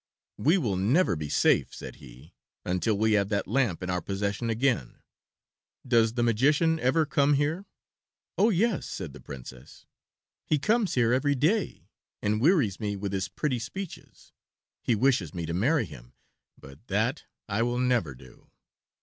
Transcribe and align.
"We 0.39 0.57
will 0.57 0.77
never 0.77 1.15
be 1.15 1.29
safe," 1.29 1.75
said 1.75 1.97
he, 1.97 2.33
"until 2.65 2.97
we 2.97 3.11
have 3.11 3.29
that 3.29 3.45
lamp 3.47 3.83
in 3.83 3.91
our 3.91 4.01
possession 4.01 4.49
again. 4.49 5.03
Does 5.87 6.13
the 6.13 6.23
magician 6.23 6.79
ever 6.79 7.05
come 7.05 7.35
here?" 7.35 7.65
"Oh, 8.35 8.49
yes," 8.49 8.87
said 8.87 9.13
the 9.13 9.21
Princess; 9.21 9.85
"he 10.47 10.57
comes 10.57 10.95
here 10.95 11.13
every 11.13 11.35
day 11.35 11.87
and 12.19 12.41
wearies 12.41 12.79
me 12.79 12.95
with 12.95 13.13
his 13.13 13.27
pretty 13.29 13.59
speeches. 13.59 14.33
He 14.81 14.95
wishes 14.95 15.35
me 15.35 15.45
to 15.45 15.53
marry 15.53 15.85
him, 15.85 16.15
but 16.57 16.87
that 16.87 17.25
I 17.47 17.61
will 17.61 17.77
never 17.77 18.15
do." 18.15 18.49